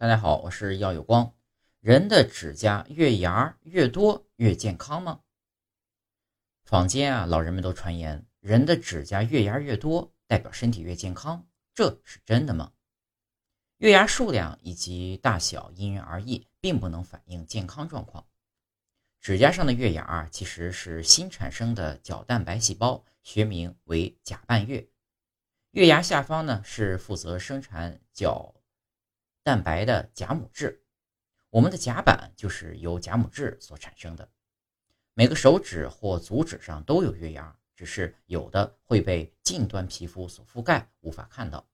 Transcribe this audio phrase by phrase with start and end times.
[0.00, 1.34] 大家好，我是耀有光。
[1.80, 5.20] 人的指甲月牙越多越健康吗？
[6.64, 12.72] 坊间啊，老人们都传言，人的指甲月牙越多，代表身体越健康，这是真的吗？
[13.76, 18.26] 月牙数量以及大小因人而异，并不能反映健康状况。
[19.20, 24.88] 指甲上的月牙啊其实是新产生的角蛋白细胞，学名为甲半月。
[25.72, 28.54] 月牙下方呢，是负责生产角。
[29.50, 30.80] 蛋白的甲母质，
[31.48, 34.30] 我们的甲板就是由甲母质所产生的。
[35.12, 41.66] 每个手指或足趾上都有月牙，只是有的会被近端皮肤所覆盖，无法看到。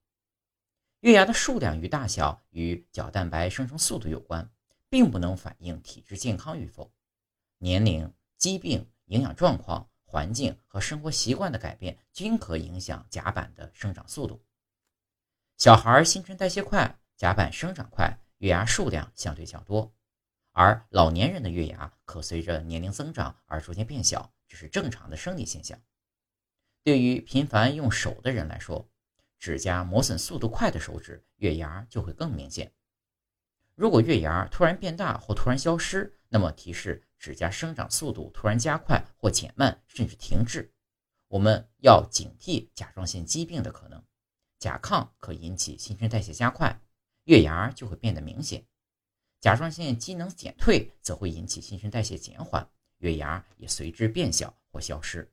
[1.01, 4.51] 月牙的数量与大小与角蛋白生成速度有关，
[4.89, 6.91] 并不能反映体质健康与否。
[7.59, 14.43] 年龄、疾病、营养状况、环境和生活习惯的改变均可影响甲板的生长速度。
[15.59, 16.99] 小孩新陈代谢快。
[17.17, 19.95] 甲板生长快，月牙数量相对较多，
[20.53, 25.81] 而老年人的月牙可随着年龄增长而逐渐变小，这是正常的生理现象。
[26.83, 28.89] 对于频繁用手的人来说，
[29.39, 32.73] 指甲磨损速度快的手指月牙就会更明显。
[33.75, 40.73] 如果月牙突然变大或突然消失，那么提示指甲生长速度突然加快或减慢，甚至停滞。
[41.29, 44.05] 我们要警惕甲状腺疾病的可能，
[44.59, 46.81] 甲亢可引起新陈代谢加快。
[47.27, 48.65] 月牙就会变得明显，
[49.41, 52.69] 甲状腺机能减退则会引起新陈代谢减缓，
[52.99, 55.29] 月牙也随之变小或消失。